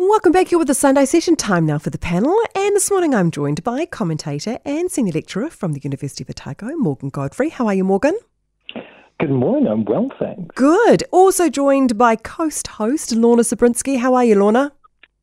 Welcome 0.00 0.30
back 0.30 0.46
here 0.46 0.58
with 0.60 0.68
the 0.68 0.74
Sunday 0.74 1.06
session. 1.06 1.34
Time 1.34 1.66
now 1.66 1.76
for 1.76 1.90
the 1.90 1.98
panel. 1.98 2.40
And 2.54 2.76
this 2.76 2.88
morning 2.88 3.16
I'm 3.16 3.32
joined 3.32 3.64
by 3.64 3.84
commentator 3.84 4.60
and 4.64 4.88
senior 4.88 5.12
lecturer 5.12 5.50
from 5.50 5.72
the 5.72 5.80
University 5.82 6.22
of 6.22 6.30
Otago, 6.30 6.76
Morgan 6.76 7.10
Godfery. 7.10 7.50
How 7.50 7.66
are 7.66 7.74
you, 7.74 7.82
Morgan? 7.82 8.16
Good 9.18 9.30
morning. 9.30 9.66
I'm 9.66 9.84
well, 9.84 10.08
thanks. 10.20 10.54
Good. 10.54 11.02
Also 11.10 11.48
joined 11.48 11.98
by 11.98 12.14
Coast 12.14 12.68
host 12.68 13.10
Lorna 13.10 13.42
Subritzky. 13.42 13.98
How 13.98 14.14
are 14.14 14.24
you, 14.24 14.38
Lorna? 14.38 14.70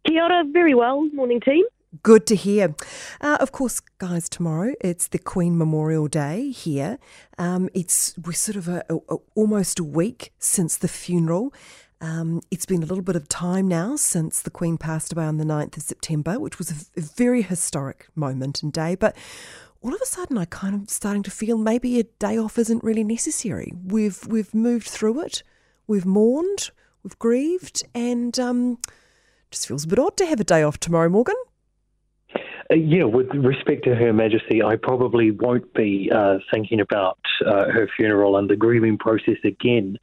Kia 0.05 0.21
ora, 0.21 0.43
very 0.51 0.75
well. 0.75 1.07
Morning, 1.13 1.39
team. 1.39 1.63
Good 2.03 2.27
to 2.27 2.35
hear. 2.35 2.75
Uh, 3.21 3.37
of 3.39 3.53
course, 3.53 3.79
guys, 3.99 4.27
tomorrow 4.27 4.73
it's 4.81 5.07
the 5.07 5.19
Queen 5.19 5.57
Memorial 5.57 6.09
Day 6.09 6.51
here. 6.51 6.99
Um, 7.37 7.69
it's 7.73 8.13
we're 8.17 8.33
sort 8.33 8.57
of 8.57 8.67
a, 8.67 8.83
a, 8.89 8.95
a, 9.07 9.15
almost 9.35 9.79
a 9.79 9.85
week 9.85 10.33
since 10.37 10.75
the 10.75 10.89
funeral. 10.89 11.53
Um, 12.05 12.41
it's 12.51 12.67
been 12.67 12.83
a 12.83 12.85
little 12.85 13.03
bit 13.03 13.15
of 13.15 13.27
time 13.27 13.67
now 13.67 13.95
since 13.95 14.39
the 14.39 14.51
Queen 14.51 14.77
passed 14.77 15.11
away 15.11 15.25
on 15.25 15.37
the 15.37 15.43
9th 15.43 15.77
of 15.77 15.83
September, 15.83 16.39
which 16.39 16.59
was 16.59 16.69
a, 16.69 17.01
very 17.01 17.41
historic 17.41 18.07
moment 18.13 18.61
and 18.61 18.71
day. 18.71 18.93
But 18.93 19.17
all 19.81 19.91
of 19.91 19.99
a 19.99 20.05
sudden, 20.05 20.37
I 20.37 20.45
kind 20.45 20.75
of 20.75 20.89
starting 20.91 21.23
to 21.23 21.31
feel 21.31 21.57
maybe 21.57 21.99
a 21.99 22.03
day 22.03 22.37
off 22.37 22.59
isn't 22.59 22.83
really 22.83 23.03
necessary. 23.03 23.73
We've 23.83 24.19
we've 24.27 24.53
moved 24.53 24.87
through 24.87 25.21
it, 25.21 25.41
we've 25.87 26.05
mourned, 26.05 26.69
we've 27.01 27.17
grieved, 27.17 27.83
and 27.95 28.37
um, 28.39 28.77
just 29.49 29.67
feels 29.67 29.85
a 29.85 29.87
bit 29.87 29.97
odd 29.97 30.15
to 30.17 30.27
have 30.27 30.39
a 30.39 30.43
day 30.43 30.61
off 30.61 30.79
tomorrow, 30.79 31.09
Morgan. 31.09 31.35
Uh, 32.71 32.75
yeah, 32.75 33.03
with 33.03 33.27
respect 33.33 33.83
to 33.85 33.95
Her 33.95 34.13
Majesty, 34.13 34.63
I 34.63 34.75
probably 34.75 35.31
won't 35.31 35.71
be 35.73 36.11
uh, 36.13 36.39
thinking 36.51 36.79
about 36.79 37.19
uh, 37.45 37.65
her 37.71 37.87
funeral 37.95 38.37
and 38.37 38.49
the 38.49 38.55
grieving 38.55 38.97
process 38.97 39.37
again 39.43 39.97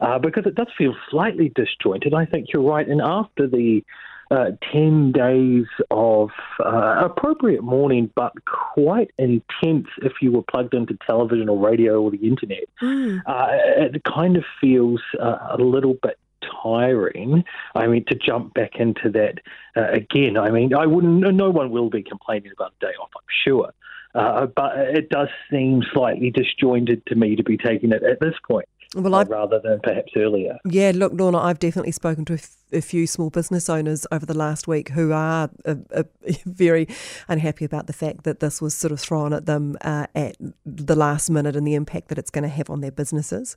uh, 0.00 0.18
because 0.18 0.46
it 0.46 0.54
does 0.54 0.68
feel 0.76 0.94
slightly 1.10 1.52
disjointed. 1.54 2.14
I 2.14 2.26
think 2.26 2.48
you're 2.52 2.62
right. 2.62 2.86
And 2.86 3.00
after 3.00 3.46
the 3.46 3.82
uh, 4.30 4.52
10 4.72 5.12
days 5.12 5.66
of 5.90 6.30
uh, 6.64 7.02
appropriate 7.04 7.62
mourning, 7.62 8.10
but 8.14 8.32
quite 8.46 9.10
intense 9.18 9.86
if 9.98 10.12
you 10.22 10.32
were 10.32 10.42
plugged 10.42 10.74
into 10.74 10.96
television 11.06 11.48
or 11.48 11.58
radio 11.58 12.00
or 12.00 12.10
the 12.10 12.26
internet. 12.26 12.64
Mm. 12.82 13.22
Uh, 13.26 13.46
it 13.84 14.02
kind 14.04 14.36
of 14.36 14.44
feels 14.60 15.00
uh, 15.20 15.56
a 15.58 15.62
little 15.62 15.94
bit 16.02 16.18
tiring. 16.64 17.44
I 17.74 17.86
mean, 17.86 18.04
to 18.08 18.14
jump 18.14 18.54
back 18.54 18.76
into 18.76 19.10
that 19.10 19.40
uh, 19.76 19.90
again, 19.92 20.36
I 20.36 20.50
mean, 20.50 20.74
I 20.74 20.86
wouldn't, 20.86 21.20
no 21.34 21.50
one 21.50 21.70
will 21.70 21.90
be 21.90 22.02
complaining 22.02 22.52
about 22.56 22.72
a 22.80 22.86
day 22.86 22.92
off, 23.00 23.10
I'm 23.16 23.22
sure. 23.44 23.72
Uh, 24.14 24.46
but 24.46 24.78
it 24.78 25.08
does 25.10 25.28
seem 25.50 25.82
slightly 25.92 26.30
disjointed 26.30 27.04
to 27.06 27.16
me 27.16 27.34
to 27.34 27.42
be 27.42 27.56
taking 27.56 27.92
it 27.92 28.02
at 28.04 28.20
this 28.20 28.34
point. 28.46 28.68
Well, 28.94 29.14
uh, 29.14 29.24
rather 29.24 29.58
than 29.58 29.80
perhaps 29.80 30.12
earlier. 30.16 30.58
Yeah, 30.64 30.92
look, 30.94 31.12
Lorna, 31.14 31.38
I've 31.38 31.58
definitely 31.58 31.90
spoken 31.90 32.24
to 32.26 32.34
a, 32.34 32.36
f- 32.36 32.56
a 32.72 32.80
few 32.80 33.08
small 33.08 33.28
business 33.28 33.68
owners 33.68 34.06
over 34.12 34.24
the 34.24 34.38
last 34.38 34.68
week 34.68 34.90
who 34.90 35.10
are 35.10 35.50
uh, 35.64 35.74
uh, 35.92 36.04
very 36.44 36.86
unhappy 37.26 37.64
about 37.64 37.88
the 37.88 37.92
fact 37.92 38.22
that 38.22 38.38
this 38.38 38.62
was 38.62 38.74
sort 38.74 38.92
of 38.92 39.00
thrown 39.00 39.32
at 39.32 39.46
them 39.46 39.76
uh, 39.80 40.06
at 40.14 40.36
the 40.64 40.94
last 40.94 41.28
minute 41.28 41.56
and 41.56 41.66
the 41.66 41.74
impact 41.74 42.08
that 42.08 42.18
it's 42.18 42.30
going 42.30 42.44
to 42.44 42.48
have 42.48 42.70
on 42.70 42.82
their 42.82 42.92
businesses. 42.92 43.56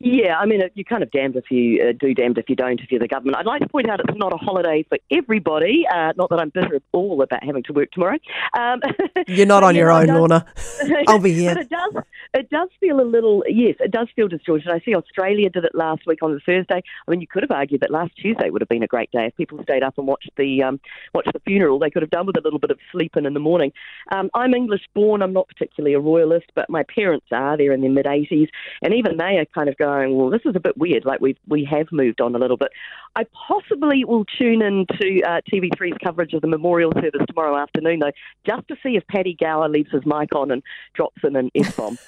Yeah, 0.00 0.38
I 0.38 0.46
mean, 0.46 0.62
you're 0.74 0.84
kind 0.84 1.02
of 1.02 1.10
damned 1.10 1.34
if 1.34 1.50
you 1.50 1.82
uh, 1.82 1.92
do, 1.98 2.14
damned 2.14 2.38
if 2.38 2.48
you 2.48 2.54
don't, 2.54 2.80
if 2.80 2.92
you're 2.92 3.00
the 3.00 3.08
government. 3.08 3.36
I'd 3.36 3.46
like 3.46 3.62
to 3.62 3.68
point 3.68 3.90
out 3.90 3.98
it's 3.98 4.16
not 4.16 4.32
a 4.32 4.36
holiday 4.36 4.84
for 4.88 4.96
everybody. 5.10 5.86
Uh, 5.92 6.12
not 6.16 6.30
that 6.30 6.38
I'm 6.38 6.50
bitter 6.50 6.76
at 6.76 6.82
all 6.92 7.20
about 7.20 7.42
having 7.42 7.64
to 7.64 7.72
work 7.72 7.90
tomorrow. 7.90 8.16
Um, 8.56 8.80
you're 9.26 9.46
not 9.46 9.64
on 9.64 9.74
your 9.74 9.90
own, 9.90 10.06
does, 10.06 10.16
Lorna. 10.16 10.46
I'll 11.08 11.18
be 11.18 11.32
here. 11.32 11.52
but 11.52 11.64
it 11.64 11.70
does, 11.70 12.04
it 12.34 12.50
does 12.50 12.68
feel 12.80 13.00
a 13.00 13.02
little, 13.02 13.42
yes, 13.48 13.76
it 13.80 13.90
does 13.90 14.08
feel 14.14 14.28
distorted. 14.28 14.68
I 14.68 14.80
see 14.80 14.94
Australia 14.94 15.50
did 15.50 15.64
it 15.64 15.74
last 15.74 16.06
week 16.06 16.22
on 16.22 16.32
the 16.32 16.40
Thursday. 16.40 16.82
I 17.06 17.10
mean, 17.10 17.20
you 17.20 17.26
could 17.26 17.42
have 17.42 17.50
argued 17.50 17.80
that 17.80 17.90
last 17.90 18.12
Tuesday 18.16 18.50
would 18.50 18.60
have 18.60 18.68
been 18.68 18.82
a 18.82 18.88
great 18.88 19.10
day 19.10 19.26
if 19.26 19.36
people 19.36 19.62
stayed 19.62 19.82
up 19.82 19.98
and 19.98 20.06
watched 20.06 20.30
the 20.36 20.62
um, 20.62 20.80
watched 21.14 21.32
the 21.32 21.40
funeral. 21.40 21.78
They 21.78 21.90
could 21.90 22.02
have 22.02 22.10
done 22.10 22.26
with 22.26 22.36
a 22.36 22.40
little 22.40 22.58
bit 22.58 22.70
of 22.70 22.78
sleeping 22.92 23.24
in 23.24 23.34
the 23.34 23.40
morning. 23.40 23.72
Um, 24.12 24.30
I'm 24.34 24.54
English 24.54 24.82
born. 24.94 25.22
I'm 25.22 25.32
not 25.32 25.48
particularly 25.48 25.94
a 25.94 26.00
royalist, 26.00 26.46
but 26.54 26.70
my 26.70 26.82
parents 26.82 27.26
are. 27.32 27.56
They're 27.56 27.72
in 27.72 27.80
their 27.80 27.90
mid 27.90 28.06
80s, 28.06 28.48
and 28.82 28.94
even 28.94 29.16
they 29.16 29.38
are 29.38 29.46
kind 29.54 29.68
of 29.68 29.76
going 29.76 30.16
well, 30.16 30.30
this 30.30 30.42
is 30.44 30.56
a 30.56 30.60
bit 30.60 30.76
weird. 30.76 31.04
Like 31.04 31.20
we 31.20 31.36
we 31.46 31.64
have 31.70 31.86
moved 31.92 32.20
on 32.20 32.34
a 32.34 32.38
little 32.38 32.56
bit. 32.56 32.70
I 33.16 33.24
possibly 33.48 34.04
will 34.04 34.24
tune 34.24 34.62
into 34.62 35.22
uh, 35.26 35.40
TV3's 35.52 35.98
coverage 36.02 36.34
of 36.34 36.42
the 36.42 36.48
memorial 36.48 36.92
service 36.92 37.22
tomorrow 37.26 37.56
afternoon, 37.56 38.00
though, 38.00 38.12
just 38.46 38.68
to 38.68 38.76
see 38.82 38.96
if 38.96 39.06
Paddy 39.08 39.36
Gower 39.38 39.68
leaves 39.68 39.90
his 39.90 40.06
mic 40.06 40.34
on 40.34 40.50
and 40.50 40.62
drops 40.94 41.22
in 41.24 41.36
an 41.36 41.50
F 41.54 41.76
bomb. 41.76 41.98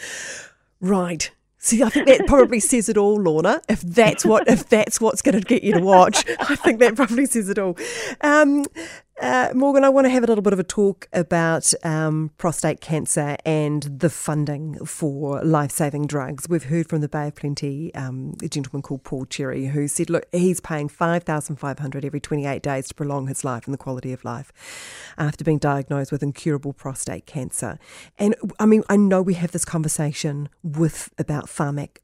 right. 0.80 1.30
See, 1.64 1.82
I 1.82 1.88
think 1.88 2.06
that 2.08 2.26
probably 2.26 2.60
says 2.60 2.90
it 2.90 2.98
all, 2.98 3.18
Lorna. 3.18 3.62
If 3.70 3.80
that's 3.80 4.22
what 4.22 4.46
if 4.48 4.68
that's 4.68 5.00
what's 5.00 5.22
going 5.22 5.40
to 5.40 5.40
get 5.40 5.62
you 5.62 5.72
to 5.72 5.80
watch, 5.80 6.22
I 6.40 6.56
think 6.56 6.78
that 6.80 6.94
probably 6.94 7.24
says 7.24 7.48
it 7.48 7.58
all. 7.58 7.78
Um, 8.20 8.66
uh, 9.24 9.48
Morgan, 9.54 9.84
I 9.84 9.88
want 9.88 10.04
to 10.04 10.10
have 10.10 10.22
a 10.22 10.26
little 10.26 10.42
bit 10.42 10.52
of 10.52 10.58
a 10.58 10.64
talk 10.64 11.08
about 11.14 11.72
um, 11.82 12.30
prostate 12.36 12.82
cancer 12.82 13.38
and 13.46 13.82
the 13.84 14.10
funding 14.10 14.84
for 14.84 15.42
life 15.42 15.70
saving 15.70 16.08
drugs. 16.08 16.46
We've 16.46 16.64
heard 16.64 16.90
from 16.90 17.00
the 17.00 17.08
Bay 17.08 17.28
of 17.28 17.34
Plenty 17.34 17.94
um, 17.94 18.34
a 18.42 18.48
gentleman 18.48 18.82
called 18.82 19.02
Paul 19.02 19.24
Cherry 19.24 19.68
who 19.68 19.88
said, 19.88 20.10
look, 20.10 20.26
he's 20.30 20.60
paying 20.60 20.90
5500 20.90 22.04
every 22.04 22.20
28 22.20 22.62
days 22.62 22.88
to 22.88 22.94
prolong 22.94 23.26
his 23.26 23.44
life 23.44 23.64
and 23.64 23.72
the 23.72 23.78
quality 23.78 24.12
of 24.12 24.26
life 24.26 24.52
after 25.16 25.42
being 25.42 25.58
diagnosed 25.58 26.12
with 26.12 26.22
incurable 26.22 26.74
prostate 26.74 27.24
cancer. 27.24 27.78
And 28.18 28.34
I 28.60 28.66
mean, 28.66 28.82
I 28.90 28.96
know 28.96 29.22
we 29.22 29.34
have 29.34 29.52
this 29.52 29.64
conversation 29.64 30.50
with 30.62 31.08
about 31.16 31.46
Pharmac 31.46 31.96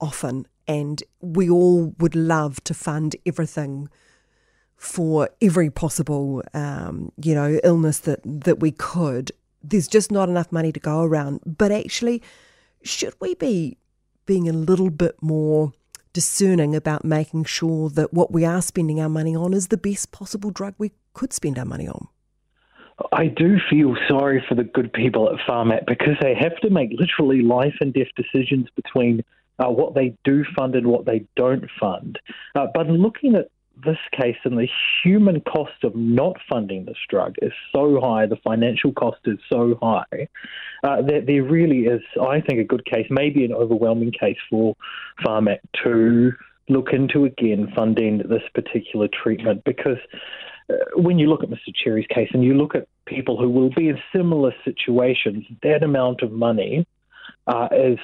often, 0.00 0.46
and 0.68 1.02
we 1.20 1.50
all 1.50 1.92
would 1.98 2.14
love 2.14 2.62
to 2.64 2.72
fund 2.74 3.16
everything 3.26 3.88
for 4.76 5.30
every 5.40 5.70
possible, 5.70 6.42
um, 6.54 7.10
you 7.22 7.34
know, 7.34 7.58
illness 7.64 7.98
that, 8.00 8.20
that 8.24 8.60
we 8.60 8.70
could. 8.72 9.32
There's 9.62 9.88
just 9.88 10.12
not 10.12 10.28
enough 10.28 10.52
money 10.52 10.72
to 10.72 10.80
go 10.80 11.02
around. 11.02 11.40
But 11.44 11.72
actually, 11.72 12.22
should 12.82 13.14
we 13.20 13.34
be 13.34 13.78
being 14.26 14.48
a 14.48 14.52
little 14.52 14.90
bit 14.90 15.16
more 15.22 15.72
discerning 16.12 16.74
about 16.74 17.04
making 17.04 17.44
sure 17.44 17.90
that 17.90 18.12
what 18.12 18.32
we 18.32 18.44
are 18.44 18.62
spending 18.62 19.00
our 19.00 19.08
money 19.08 19.34
on 19.36 19.52
is 19.52 19.68
the 19.68 19.76
best 19.76 20.12
possible 20.12 20.50
drug 20.50 20.74
we 20.78 20.92
could 21.14 21.32
spend 21.32 21.58
our 21.58 21.64
money 21.64 21.88
on? 21.88 22.08
I 23.12 23.26
do 23.26 23.58
feel 23.68 23.94
sorry 24.08 24.42
for 24.48 24.54
the 24.54 24.64
good 24.64 24.92
people 24.92 25.28
at 25.28 25.46
Pharmac 25.46 25.84
because 25.86 26.16
they 26.22 26.34
have 26.34 26.56
to 26.62 26.70
make 26.70 26.90
literally 26.98 27.42
life 27.42 27.74
and 27.80 27.92
death 27.92 28.08
decisions 28.16 28.68
between 28.74 29.22
uh, 29.58 29.68
what 29.68 29.94
they 29.94 30.16
do 30.24 30.44
fund 30.56 30.74
and 30.74 30.86
what 30.86 31.04
they 31.04 31.26
don't 31.36 31.68
fund. 31.78 32.18
Uh, 32.54 32.66
but 32.74 32.88
looking 32.88 33.34
at 33.34 33.50
this 33.84 33.98
case 34.12 34.36
and 34.44 34.58
the 34.58 34.68
human 35.02 35.40
cost 35.40 35.84
of 35.84 35.94
not 35.94 36.36
funding 36.48 36.84
this 36.84 36.96
drug 37.08 37.34
is 37.42 37.52
so 37.74 38.00
high, 38.00 38.26
the 38.26 38.36
financial 38.36 38.92
cost 38.92 39.18
is 39.26 39.38
so 39.50 39.78
high, 39.82 40.28
uh, 40.84 41.02
that 41.02 41.24
there 41.26 41.42
really 41.42 41.80
is, 41.80 42.00
I 42.20 42.40
think, 42.40 42.60
a 42.60 42.64
good 42.64 42.84
case, 42.84 43.06
maybe 43.10 43.44
an 43.44 43.52
overwhelming 43.52 44.12
case 44.12 44.38
for 44.48 44.74
Pharmac 45.24 45.58
to 45.84 46.32
look 46.68 46.92
into 46.92 47.24
again 47.24 47.72
funding 47.76 48.18
this 48.18 48.42
particular 48.54 49.08
treatment 49.22 49.62
because 49.64 49.98
uh, 50.68 50.74
when 50.96 51.18
you 51.18 51.28
look 51.28 51.44
at 51.44 51.48
Mr. 51.48 51.72
Cherry's 51.74 52.06
case 52.08 52.28
and 52.32 52.42
you 52.42 52.54
look 52.54 52.74
at 52.74 52.88
people 53.06 53.38
who 53.38 53.48
will 53.48 53.70
be 53.70 53.88
in 53.88 53.98
similar 54.12 54.52
situations, 54.64 55.44
that 55.62 55.84
amount 55.84 56.22
of 56.22 56.32
money 56.32 56.86
uh, 57.46 57.68
is 57.72 57.98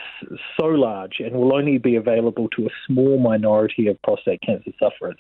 so 0.57 0.67
large 0.67 1.19
and 1.19 1.35
will 1.35 1.55
only 1.55 1.79
be 1.79 1.97
available 1.97 2.49
to 2.51 2.67
a 2.67 2.71
small 2.87 3.19
minority 3.19 3.89
of 3.89 4.01
prostate 4.03 4.41
cancer 4.41 4.71
sufferers. 4.79 5.17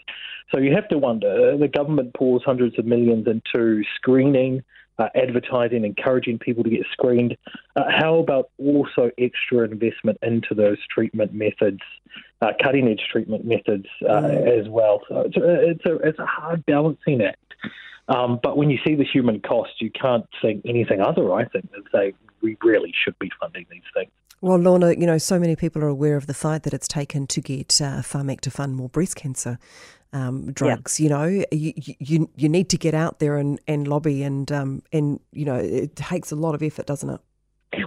So 0.52 0.58
you 0.58 0.72
have 0.74 0.88
to 0.88 0.98
wonder 0.98 1.56
the 1.56 1.68
government 1.68 2.14
pours 2.14 2.42
hundreds 2.44 2.78
of 2.78 2.84
millions 2.84 3.26
into 3.26 3.82
screening, 3.96 4.62
uh, 4.98 5.08
advertising, 5.14 5.84
encouraging 5.84 6.38
people 6.38 6.62
to 6.62 6.70
get 6.70 6.86
screened. 6.92 7.36
Uh, 7.74 7.84
how 7.88 8.18
about 8.18 8.50
also 8.58 9.10
extra 9.18 9.64
investment 9.64 10.18
into 10.22 10.54
those 10.54 10.78
treatment 10.90 11.32
methods, 11.32 11.80
uh, 12.42 12.52
cutting 12.62 12.88
edge 12.88 13.02
treatment 13.10 13.44
methods 13.44 13.86
uh, 14.08 14.22
mm. 14.22 14.60
as 14.60 14.68
well? 14.68 15.00
So 15.08 15.20
it's 15.22 15.36
a, 15.36 15.70
it's 15.70 15.86
a, 15.86 15.94
it's 16.08 16.18
a 16.18 16.26
hard 16.26 16.64
balancing 16.66 17.22
act. 17.22 17.38
Um, 18.12 18.38
but 18.43 18.56
when 18.56 18.70
you 18.70 18.79
see 18.85 18.94
the 18.94 19.05
human 19.05 19.41
cost, 19.41 19.81
you 19.81 19.91
can't 19.91 20.26
think 20.41 20.62
anything 20.64 21.00
other, 21.00 21.32
I 21.32 21.44
think, 21.47 21.70
than 21.73 21.85
say 21.93 22.14
we 22.43 22.56
really 22.62 22.93
should 23.05 23.19
be 23.19 23.31
funding 23.41 23.67
these 23.70 23.82
things. 23.94 24.11
Well, 24.41 24.59
Lorna, 24.59 24.93
you 24.93 25.06
know, 25.06 25.19
so 25.19 25.38
many 25.38 25.55
people 25.55 25.82
are 25.85 25.88
aware 25.88 26.17
of 26.17 26.26
the 26.26 26.35
fight 26.35 26.64
that 26.64 26.75
it's 26.75 26.88
taken 26.88 27.29
to 27.29 27.41
get 27.41 27.81
uh, 27.81 28.03
Pharmac 28.03 28.41
to 28.41 28.50
fund 28.50 28.75
more 28.75 28.88
breast 28.88 29.14
cancer 29.14 29.59
um, 30.12 30.53
drugs. 30.53 30.99
Yeah. 30.99 31.05
You 31.05 31.11
know, 31.11 31.44
you, 31.53 31.73
you 31.76 32.31
you 32.37 32.49
need 32.49 32.69
to 32.70 32.76
get 32.76 32.93
out 32.93 33.19
there 33.19 33.37
and, 33.37 33.61
and 33.67 33.87
lobby, 33.88 34.23
and 34.23 34.50
um, 34.53 34.82
and 34.93 35.20
you 35.32 35.44
know, 35.44 35.55
it 35.55 35.97
takes 35.97 36.32
a 36.32 36.37
lot 36.37 36.55
of 36.55 36.62
effort, 36.62 36.87
doesn't 36.87 37.09
it? 37.09 37.20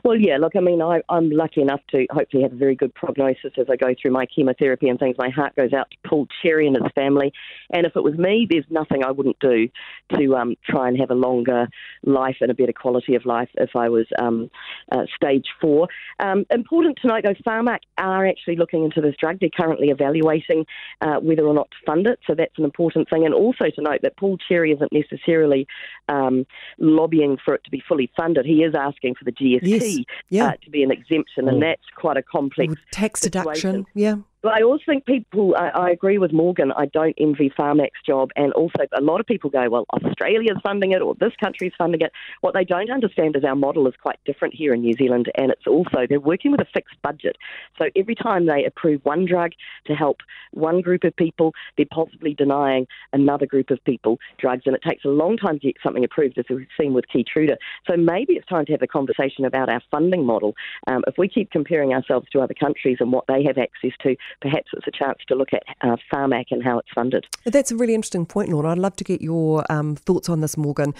Well, 0.03 0.17
yeah, 0.19 0.37
look, 0.37 0.55
I 0.55 0.61
mean, 0.61 0.81
I, 0.81 1.01
I'm 1.09 1.29
lucky 1.29 1.61
enough 1.61 1.81
to 1.91 2.07
hopefully 2.09 2.41
have 2.41 2.53
a 2.53 2.55
very 2.55 2.75
good 2.75 2.93
prognosis 2.95 3.51
as 3.57 3.67
I 3.69 3.75
go 3.75 3.93
through 3.99 4.11
my 4.11 4.25
chemotherapy 4.25 4.89
and 4.89 4.97
things. 4.97 5.15
My 5.17 5.29
heart 5.29 5.55
goes 5.55 5.73
out 5.73 5.91
to 5.91 5.97
Paul 6.07 6.27
Cherry 6.41 6.65
and 6.65 6.75
his 6.75 6.91
family. 6.95 7.31
And 7.69 7.85
if 7.85 7.95
it 7.95 8.03
was 8.03 8.15
me, 8.15 8.47
there's 8.49 8.65
nothing 8.69 9.03
I 9.03 9.11
wouldn't 9.11 9.39
do 9.39 9.69
to 10.15 10.35
um, 10.35 10.55
try 10.67 10.87
and 10.87 10.99
have 10.99 11.11
a 11.11 11.15
longer 11.15 11.67
life 12.03 12.37
and 12.41 12.49
a 12.49 12.55
better 12.55 12.73
quality 12.73 13.13
of 13.13 13.25
life 13.25 13.49
if 13.55 13.75
I 13.75 13.89
was 13.89 14.07
um, 14.17 14.49
uh, 14.91 15.03
stage 15.15 15.45
four. 15.61 15.87
Um, 16.19 16.45
important 16.49 16.97
to 17.03 17.07
note, 17.07 17.23
though, 17.23 17.35
Pharmac 17.47 17.79
are 17.99 18.25
actually 18.25 18.55
looking 18.55 18.85
into 18.85 19.01
this 19.01 19.15
drug. 19.19 19.39
They're 19.39 19.49
currently 19.55 19.89
evaluating 19.89 20.65
uh, 21.01 21.19
whether 21.19 21.45
or 21.45 21.53
not 21.53 21.69
to 21.69 21.77
fund 21.85 22.07
it, 22.07 22.19
so 22.25 22.33
that's 22.33 22.57
an 22.57 22.63
important 22.63 23.07
thing. 23.09 23.25
And 23.25 23.35
also 23.35 23.65
to 23.65 23.81
note 23.81 24.01
that 24.01 24.17
Paul 24.17 24.37
Cherry 24.47 24.71
isn't 24.71 24.91
necessarily 24.91 25.67
um, 26.09 26.47
lobbying 26.79 27.37
for 27.43 27.53
it 27.53 27.63
to 27.65 27.69
be 27.69 27.83
fully 27.87 28.11
funded. 28.17 28.45
He 28.47 28.63
is 28.63 28.73
asking 28.73 29.15
for 29.15 29.25
the 29.25 29.31
GST 29.31 29.74
Yes. 29.81 30.05
Yeah. 30.29 30.45
uh, 30.47 30.53
to 30.63 30.69
be 30.69 30.83
an 30.83 30.91
exemption, 30.91 31.47
and 31.47 31.61
that's 31.61 31.83
quite 31.95 32.17
a 32.17 32.23
complex. 32.23 32.69
With 32.69 32.79
tax 32.91 33.21
deduction. 33.21 33.85
Yeah. 33.93 34.15
But 34.45 34.53
I 34.53 34.61
also 34.61 34.83
think 34.85 35.07
people, 35.07 35.55
I, 35.57 35.69
I 35.69 35.89
agree 35.89 36.19
with 36.19 36.31
Morgan, 36.31 36.71
I 36.71 36.85
don't 36.85 37.15
envy 37.19 37.49
Pharmac's 37.49 37.99
job. 38.05 38.29
And 38.35 38.53
also, 38.53 38.85
a 38.95 39.01
lot 39.01 39.19
of 39.19 39.25
people 39.25 39.49
go, 39.49 39.67
well, 39.71 39.85
Australia's 39.91 40.59
funding 40.61 40.91
it 40.91 41.01
or 41.01 41.15
this 41.15 41.33
country's 41.39 41.71
funding 41.75 42.01
it. 42.01 42.11
What 42.41 42.53
they 42.53 42.63
don't 42.63 42.91
understand 42.91 43.35
is 43.35 43.43
our 43.43 43.55
model 43.55 43.87
is 43.87 43.95
quite 43.99 44.19
different 44.23 44.53
here 44.53 44.71
in 44.71 44.81
New 44.81 44.93
Zealand. 44.93 45.31
And 45.33 45.49
it's 45.49 45.65
also, 45.65 46.05
they're 46.07 46.19
working 46.19 46.51
with 46.51 46.61
a 46.61 46.67
fixed 46.71 47.01
budget. 47.01 47.37
So 47.79 47.85
every 47.95 48.13
time 48.13 48.45
they 48.45 48.65
approve 48.65 49.01
one 49.01 49.25
drug 49.25 49.53
to 49.87 49.95
help 49.95 50.17
one 50.51 50.79
group 50.79 51.05
of 51.05 51.15
people, 51.15 51.55
they're 51.75 51.87
possibly 51.91 52.35
denying 52.35 52.85
another 53.13 53.47
group 53.47 53.71
of 53.71 53.83
people 53.83 54.19
drugs. 54.37 54.61
And 54.67 54.75
it 54.75 54.83
takes 54.87 55.05
a 55.05 55.09
long 55.09 55.37
time 55.37 55.57
to 55.57 55.65
get 55.65 55.77
something 55.81 56.03
approved, 56.03 56.37
as 56.37 56.45
we've 56.51 56.67
seen 56.79 56.93
with 56.93 57.05
Keytruda. 57.11 57.55
So 57.89 57.97
maybe 57.97 58.33
it's 58.33 58.45
time 58.45 58.67
to 58.67 58.73
have 58.73 58.83
a 58.83 58.87
conversation 58.87 59.43
about 59.43 59.69
our 59.69 59.81
funding 59.89 60.23
model. 60.23 60.53
Um, 60.85 61.03
if 61.07 61.15
we 61.17 61.27
keep 61.27 61.49
comparing 61.49 61.95
ourselves 61.95 62.27
to 62.33 62.41
other 62.41 62.53
countries 62.53 62.97
and 62.99 63.11
what 63.11 63.25
they 63.27 63.43
have 63.45 63.57
access 63.57 63.97
to, 64.03 64.15
perhaps 64.41 64.67
it's 64.73 64.87
a 64.87 64.91
chance 64.91 65.19
to 65.27 65.35
look 65.35 65.49
at 65.53 65.63
uh, 65.81 65.97
Pharmac 66.11 66.45
and 66.51 66.63
how 66.63 66.79
it's 66.79 66.89
funded. 66.93 67.25
That's 67.45 67.71
a 67.71 67.75
really 67.75 67.93
interesting 67.93 68.25
point, 68.25 68.49
Lorna. 68.49 68.69
I'd 68.69 68.77
love 68.77 68.95
to 68.97 69.03
get 69.03 69.21
your 69.21 69.65
um, 69.71 69.95
thoughts 69.95 70.29
on 70.29 70.41
this, 70.41 70.57
Morgan. 70.57 70.93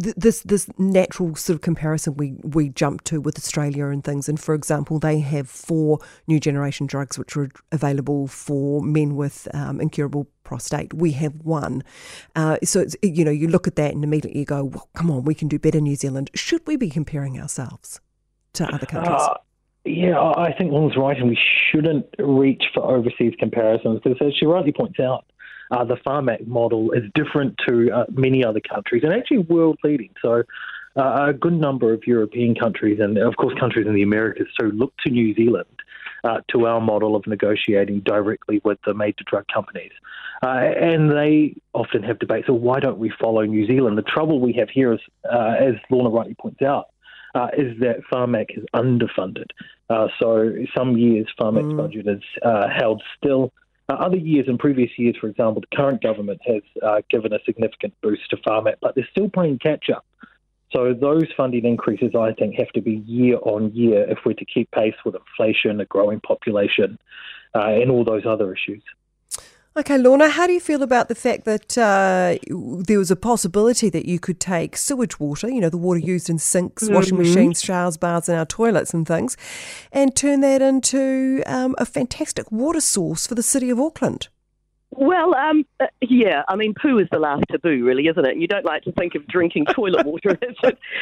Th- 0.00 0.14
This 0.16 0.42
this 0.42 0.68
natural 0.78 1.34
sort 1.34 1.56
of 1.56 1.60
comparison 1.60 2.16
we, 2.16 2.34
we 2.42 2.68
jump 2.68 3.04
to 3.04 3.20
with 3.20 3.36
Australia 3.38 3.86
and 3.86 4.04
things. 4.04 4.28
And 4.28 4.38
for 4.38 4.54
example, 4.54 4.98
they 4.98 5.20
have 5.20 5.48
four 5.48 5.98
new 6.26 6.38
generation 6.40 6.86
drugs 6.86 7.18
which 7.18 7.36
are 7.36 7.48
available 7.70 8.26
for 8.28 8.82
men 8.82 9.16
with 9.16 9.48
um, 9.54 9.80
incurable 9.80 10.26
prostate. 10.44 10.92
We 10.94 11.12
have 11.12 11.34
one. 11.42 11.82
Uh, 12.36 12.58
so, 12.64 12.80
it's, 12.80 12.96
you 13.02 13.24
know, 13.24 13.30
you 13.30 13.48
look 13.48 13.66
at 13.66 13.76
that 13.76 13.94
and 13.94 14.04
immediately 14.04 14.40
you 14.40 14.46
go, 14.46 14.64
well, 14.64 14.88
come 14.94 15.10
on, 15.10 15.24
we 15.24 15.34
can 15.34 15.48
do 15.48 15.58
better, 15.58 15.80
New 15.80 15.96
Zealand. 15.96 16.30
Should 16.34 16.66
we 16.66 16.76
be 16.76 16.90
comparing 16.90 17.40
ourselves 17.40 18.00
to 18.54 18.66
other 18.66 18.86
countries? 18.86 19.16
Uh, 19.18 19.34
yeah, 19.84 20.18
I 20.20 20.52
think 20.52 20.72
Lorna's 20.72 20.96
right, 20.96 21.16
and 21.16 21.28
we 21.28 21.38
shouldn't 21.70 22.06
reach 22.18 22.62
for 22.72 22.84
overseas 22.84 23.34
comparisons 23.38 24.00
because, 24.02 24.18
as 24.20 24.34
she 24.34 24.46
rightly 24.46 24.72
points 24.72 25.00
out, 25.00 25.24
uh, 25.70 25.84
the 25.84 25.96
Pharmac 25.96 26.46
model 26.46 26.92
is 26.92 27.02
different 27.14 27.58
to 27.66 27.90
uh, 27.90 28.04
many 28.10 28.44
other 28.44 28.60
countries 28.60 29.02
and 29.04 29.12
actually 29.12 29.38
world 29.38 29.78
leading. 29.82 30.10
So, 30.20 30.42
uh, 30.96 31.26
a 31.28 31.32
good 31.32 31.54
number 31.54 31.92
of 31.92 32.06
European 32.06 32.54
countries 32.54 33.00
and, 33.00 33.16
of 33.18 33.36
course, 33.36 33.58
countries 33.58 33.86
in 33.86 33.94
the 33.94 34.02
Americas 34.02 34.46
so 34.60 34.66
look 34.66 34.92
to 35.04 35.10
New 35.10 35.34
Zealand 35.34 35.66
uh, 36.24 36.40
to 36.48 36.66
our 36.66 36.80
model 36.80 37.16
of 37.16 37.26
negotiating 37.26 38.00
directly 38.00 38.60
with 38.64 38.78
the 38.84 38.94
major 38.94 39.24
drug 39.26 39.46
companies. 39.52 39.92
Uh, 40.42 40.48
and 40.48 41.10
they 41.10 41.54
often 41.72 42.02
have 42.02 42.18
debates. 42.18 42.46
So 42.46 42.52
why 42.52 42.80
don't 42.80 42.98
we 42.98 43.10
follow 43.20 43.42
New 43.42 43.66
Zealand? 43.66 43.96
The 43.96 44.02
trouble 44.02 44.40
we 44.40 44.52
have 44.54 44.68
here 44.68 44.92
is, 44.92 45.00
uh, 45.32 45.54
as 45.58 45.74
Lorna 45.90 46.10
rightly 46.10 46.34
points 46.34 46.62
out, 46.62 46.88
uh, 47.34 47.48
is 47.56 47.78
that 47.80 48.02
Pharmac 48.12 48.56
is 48.56 48.64
underfunded. 48.74 49.50
Uh, 49.88 50.08
so 50.20 50.52
some 50.76 50.96
years 50.96 51.26
Pharmac's 51.40 51.74
budget 51.74 52.06
is 52.08 52.22
uh, 52.42 52.68
held 52.68 53.02
still. 53.16 53.52
Uh, 53.88 53.94
other 53.94 54.16
years, 54.16 54.46
in 54.48 54.58
previous 54.58 54.90
years, 54.96 55.16
for 55.20 55.28
example, 55.28 55.60
the 55.60 55.76
current 55.76 56.02
government 56.02 56.40
has 56.46 56.62
uh, 56.82 57.00
given 57.10 57.32
a 57.32 57.38
significant 57.44 57.94
boost 58.00 58.28
to 58.30 58.36
Pharmac, 58.36 58.76
but 58.80 58.94
they're 58.94 59.08
still 59.10 59.28
playing 59.28 59.58
catch 59.58 59.90
up. 59.90 60.04
So 60.72 60.94
those 60.94 61.26
funding 61.36 61.66
increases, 61.66 62.12
I 62.18 62.32
think, 62.32 62.54
have 62.58 62.70
to 62.70 62.80
be 62.80 63.02
year 63.06 63.38
on 63.42 63.74
year 63.74 64.08
if 64.08 64.18
we're 64.24 64.32
to 64.34 64.44
keep 64.44 64.70
pace 64.70 64.94
with 65.04 65.14
inflation, 65.14 65.80
a 65.80 65.84
growing 65.84 66.20
population, 66.20 66.98
uh, 67.54 67.66
and 67.66 67.90
all 67.90 68.04
those 68.04 68.24
other 68.24 68.54
issues. 68.54 68.82
Okay, 69.74 69.96
Lorna, 69.96 70.28
how 70.28 70.46
do 70.46 70.52
you 70.52 70.60
feel 70.60 70.82
about 70.82 71.08
the 71.08 71.14
fact 71.14 71.46
that 71.46 71.78
uh, 71.78 72.36
there 72.86 72.98
was 72.98 73.10
a 73.10 73.16
possibility 73.16 73.88
that 73.88 74.04
you 74.04 74.18
could 74.18 74.38
take 74.38 74.76
sewage 74.76 75.18
water, 75.18 75.48
you 75.48 75.62
know, 75.62 75.70
the 75.70 75.78
water 75.78 75.98
used 75.98 76.28
in 76.28 76.38
sinks, 76.38 76.90
washing 76.90 77.16
machines, 77.16 77.62
showers, 77.62 77.96
baths, 77.96 78.28
and 78.28 78.36
our 78.38 78.44
toilets 78.44 78.92
and 78.92 79.08
things, 79.08 79.34
and 79.90 80.14
turn 80.14 80.42
that 80.42 80.60
into 80.60 81.42
um, 81.46 81.74
a 81.78 81.86
fantastic 81.86 82.52
water 82.52 82.82
source 82.82 83.26
for 83.26 83.34
the 83.34 83.42
city 83.42 83.70
of 83.70 83.80
Auckland? 83.80 84.28
Well, 84.94 85.34
um, 85.34 85.64
uh, 85.80 85.86
yeah, 86.02 86.42
I 86.48 86.56
mean, 86.56 86.74
poo 86.74 86.98
is 86.98 87.08
the 87.10 87.18
last 87.18 87.44
taboo, 87.50 87.82
really, 87.82 88.08
isn't 88.08 88.26
it? 88.26 88.36
You 88.36 88.46
don't 88.46 88.66
like 88.66 88.82
to 88.82 88.92
think 88.92 89.14
of 89.14 89.26
drinking 89.26 89.64
toilet 89.74 90.04
water. 90.04 90.38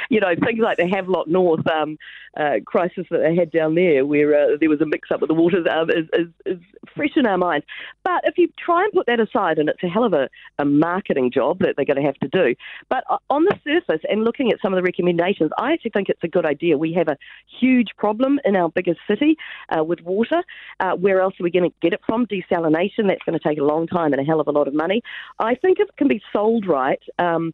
You 0.09 0.21
know, 0.21 0.33
things 0.45 0.61
like 0.61 0.77
the 0.77 0.87
Havelock 0.87 1.27
North 1.27 1.67
um, 1.67 1.99
uh, 2.37 2.61
crisis 2.65 3.07
that 3.11 3.19
they 3.19 3.35
had 3.35 3.51
down 3.51 3.75
there, 3.75 4.07
where 4.07 4.35
uh, 4.35 4.57
there 4.61 4.71
was 4.71 4.81
a 4.81 4.87
mix 4.87 5.11
up 5.11 5.21
with 5.21 5.29
the 5.29 5.35
water, 5.35 5.69
um, 5.69 5.91
is, 5.91 6.07
is, 6.13 6.29
is 6.47 6.59
fresh 6.95 7.17
in 7.17 7.27
our 7.27 7.37
minds. 7.37 7.67
But 8.05 8.23
if 8.25 8.39
you 8.39 8.49
try 8.65 8.85
and 8.85 8.93
put 8.93 9.07
that 9.07 9.19
aside, 9.19 9.59
and 9.59 9.69
it's 9.69 9.83
a 9.83 9.89
hell 9.89 10.05
of 10.05 10.13
a, 10.13 10.29
a 10.61 10.65
marketing 10.65 11.33
job 11.33 11.59
that 11.59 11.75
they're 11.77 11.85
going 11.85 12.01
to 12.01 12.07
have 12.07 12.19
to 12.21 12.29
do, 12.29 12.55
but 12.89 13.03
uh, 13.11 13.19
on 13.29 13.45
the 13.45 13.59
surface 13.65 14.03
and 14.09 14.23
looking 14.23 14.53
at 14.53 14.61
some 14.63 14.73
of 14.73 14.77
the 14.77 14.85
recommendations, 14.85 15.51
I 15.59 15.73
actually 15.73 15.91
think 15.91 16.09
it's 16.09 16.23
a 16.23 16.29
good 16.29 16.47
idea. 16.47 16.79
We 16.79 16.93
have 16.93 17.09
a 17.09 17.17
huge 17.61 17.89
problem 17.97 18.39
in 18.45 18.55
our 18.55 18.69
biggest 18.69 19.01
city 19.09 19.37
uh, 19.77 19.83
with 19.83 20.01
water. 20.03 20.43
Uh, 20.79 20.93
where 20.93 21.21
else 21.21 21.35
are 21.41 21.45
we 21.45 21.51
going 21.51 21.69
to 21.69 21.77
get 21.83 21.93
it 21.93 22.01
from? 22.07 22.27
Desalination, 22.27 23.09
that's 23.09 23.23
going 23.27 23.39
to 23.39 23.41
take 23.41 23.59
a 23.59 23.65
long 23.65 23.80
time 23.87 24.13
and 24.13 24.21
a 24.21 24.25
hell 24.25 24.41
of 24.41 24.49
a 24.49 24.53
lot 24.53 24.69
of 24.69 24.75
money. 24.75 25.03
I 25.39 25.55
think 25.55 25.79
if 25.81 25.89
it 25.89 25.97
can 25.97 26.09
be 26.09 26.23
sold 26.33 26.67
right, 26.67 27.03
um, 27.19 27.53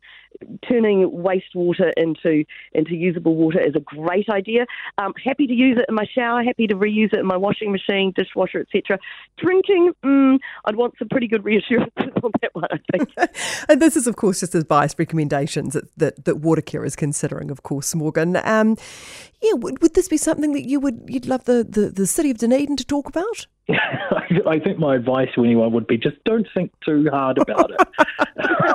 turning 0.68 1.10
wastewater 1.10 1.92
into 1.96 2.44
into 2.72 2.94
usable 2.94 3.34
water 3.34 3.60
is 3.60 3.74
a 3.74 3.80
great 3.80 4.28
idea. 4.28 4.66
Um, 4.98 5.14
happy 5.22 5.46
to 5.46 5.52
use 5.52 5.78
it 5.78 5.86
in 5.88 5.94
my 5.94 6.04
shower, 6.04 6.42
happy 6.42 6.66
to 6.66 6.74
reuse 6.74 7.12
it 7.12 7.20
in 7.20 7.26
my 7.26 7.36
washing 7.36 7.72
machine, 7.72 8.12
dishwasher, 8.16 8.60
etc. 8.60 8.98
Drinking, 9.38 9.92
mm, 10.04 10.38
I'd 10.64 10.76
want 10.76 10.94
some 10.98 11.08
pretty 11.08 11.28
good 11.28 11.44
reassurances 11.44 11.92
on 12.22 12.30
that 12.42 12.54
one. 12.54 12.68
I 12.70 12.78
think. 12.92 13.10
And 13.68 13.80
this 13.80 13.96
is, 13.96 14.06
of 14.06 14.16
course, 14.16 14.40
just 14.40 14.54
as 14.54 14.64
biased 14.64 14.98
recommendations 14.98 15.74
that, 15.74 15.84
that, 15.96 16.24
that 16.24 16.40
Watercare 16.40 16.86
is 16.86 16.94
considering, 16.96 17.50
of 17.50 17.62
course, 17.62 17.94
Morgan. 17.94 18.36
Um, 18.36 18.76
yeah, 19.42 19.54
would, 19.54 19.82
would 19.82 19.94
this 19.94 20.08
be 20.08 20.16
something 20.16 20.52
that 20.52 20.66
you 20.66 20.80
would 20.80 21.02
you'd 21.06 21.26
love 21.26 21.44
the, 21.44 21.66
the, 21.68 21.90
the 21.90 22.06
city 22.06 22.30
of 22.30 22.38
Dunedin 22.38 22.76
to 22.76 22.84
talk 22.84 23.08
about? 23.08 23.46
I 24.46 24.60
think 24.60 24.78
my 24.78 24.94
advice 24.94 25.28
to 25.34 25.44
anyone 25.44 25.72
would 25.72 25.86
be 25.86 25.98
just 25.98 26.22
don't 26.24 26.46
think 26.54 26.72
too 26.84 27.08
hard 27.10 27.38
about 27.38 27.70
it. 27.70 27.88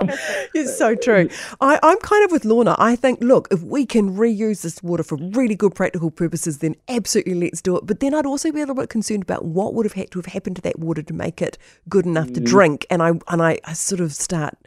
It's 0.54 0.78
so 0.78 0.96
true. 0.96 1.30
I, 1.60 1.80
I'm 1.82 2.00
kind 2.00 2.26
of 2.26 2.32
with 2.32 2.46
Lorna. 2.46 2.76
I 2.78 2.96
think, 2.96 3.22
look, 3.22 3.48
if 3.52 3.62
we 3.64 3.86
can 3.86 4.16
reuse 4.16 4.62
this 4.62 4.82
water 4.84 5.04
for 5.04 5.18
really 5.18 5.56
good 5.56 5.76
practical 5.76 6.12
purposes, 6.12 6.60
then 6.60 6.76
absolutely 6.88 7.36
let's 7.36 7.62
do 7.62 7.78
it. 7.78 7.86
But 7.86 8.00
then 8.00 8.14
I'd 8.14 8.26
also 8.26 8.52
be 8.52 8.60
a 8.60 8.64
little 8.64 8.76
bit 8.76 8.90
concerned 8.90 9.24
about 9.24 9.46
what 9.46 9.74
would 9.74 9.86
have 9.86 9.94
had 9.94 10.12
to 10.12 10.20
have 10.20 10.28
happened 10.28 10.58
to 10.58 10.62
that 10.64 10.80
water 10.80 11.02
to 11.04 11.14
make 11.14 11.42
it 11.42 11.58
good 11.88 12.06
enough 12.06 12.34
to 12.34 12.40
drink. 12.40 12.86
And 12.90 13.02
I 13.02 13.12
and 13.28 13.42
I, 13.42 13.60
I 13.64 13.74
sort 13.74 14.02
of 14.02 14.14
start 14.14 14.58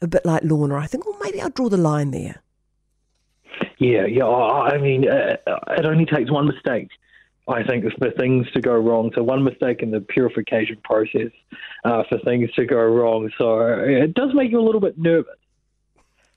a 0.00 0.06
bit 0.06 0.24
like 0.24 0.42
Lorna. 0.44 0.76
I 0.76 0.86
think, 0.86 1.06
well, 1.06 1.18
maybe 1.22 1.40
I'll 1.40 1.50
draw 1.50 1.68
the 1.68 1.76
line 1.76 2.10
there. 2.10 2.42
Yeah, 3.78 4.06
yeah. 4.06 4.24
I 4.24 4.74
I 4.74 4.78
mean, 4.78 5.08
uh, 5.08 5.36
it 5.70 5.84
only 5.84 6.06
takes 6.06 6.30
one 6.30 6.46
mistake. 6.46 6.88
I 7.46 7.62
think 7.62 7.84
for 7.98 8.10
things 8.12 8.50
to 8.52 8.60
go 8.60 8.74
wrong. 8.74 9.10
So 9.14 9.22
one 9.22 9.44
mistake 9.44 9.82
in 9.82 9.90
the 9.90 10.00
purification 10.00 10.78
process 10.82 11.30
uh, 11.84 12.02
for 12.08 12.18
things 12.24 12.50
to 12.52 12.64
go 12.64 12.78
wrong. 12.78 13.30
So 13.36 13.60
it 13.60 14.14
does 14.14 14.30
make 14.34 14.50
you 14.50 14.60
a 14.60 14.64
little 14.64 14.80
bit 14.80 14.98
nervous. 14.98 15.34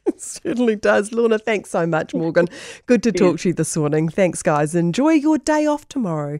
It 0.08 0.22
certainly 0.22 0.78
does. 0.78 1.12
Lorna, 1.12 1.38
thanks 1.38 1.70
so 1.70 1.86
much, 1.86 2.14
Morgan. 2.14 2.48
Good 2.86 3.04
to 3.04 3.12
talk 3.24 3.40
to 3.40 3.50
you 3.50 3.54
this 3.54 3.76
morning. 3.76 4.08
Thanks, 4.08 4.42
guys. 4.42 4.74
Enjoy 4.74 5.10
your 5.10 5.38
day 5.38 5.66
off 5.66 5.86
tomorrow. 5.90 6.40